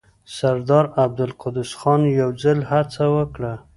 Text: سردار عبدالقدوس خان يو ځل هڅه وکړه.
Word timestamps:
سردار 0.37 0.85
عبدالقدوس 1.03 1.71
خان 1.79 2.01
يو 2.19 2.29
ځل 2.41 2.59
هڅه 2.71 3.03
وکړه. 3.17 3.53